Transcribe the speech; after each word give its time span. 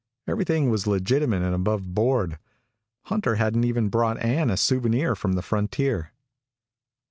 Everything 0.25 0.71
was 0.71 0.87
legitimate 0.87 1.43
and 1.43 1.53
above 1.53 1.93
board. 1.93 2.39
Hunter 3.03 3.35
hadn't 3.35 3.65
even 3.65 3.89
brought 3.89 4.17
Ann 4.19 4.49
a 4.49 4.57
souvenir 4.57 5.13
from 5.15 5.33
the 5.33 5.43
frontier. 5.43 6.11